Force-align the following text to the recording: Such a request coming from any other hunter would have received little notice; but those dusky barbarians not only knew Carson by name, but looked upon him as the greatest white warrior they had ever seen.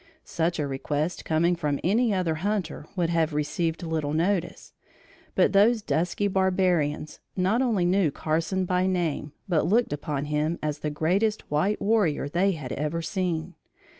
Such 0.25 0.57
a 0.57 0.65
request 0.65 1.25
coming 1.25 1.55
from 1.55 1.79
any 1.83 2.11
other 2.11 2.33
hunter 2.41 2.87
would 2.95 3.11
have 3.11 3.35
received 3.35 3.83
little 3.83 4.13
notice; 4.15 4.73
but 5.35 5.53
those 5.53 5.83
dusky 5.83 6.27
barbarians 6.27 7.19
not 7.37 7.61
only 7.61 7.85
knew 7.85 8.09
Carson 8.09 8.65
by 8.65 8.87
name, 8.87 9.31
but 9.47 9.67
looked 9.67 9.93
upon 9.93 10.25
him 10.25 10.57
as 10.63 10.79
the 10.79 10.89
greatest 10.89 11.51
white 11.51 11.79
warrior 11.79 12.27
they 12.27 12.53
had 12.53 12.71
ever 12.71 13.03
seen. 13.03 13.53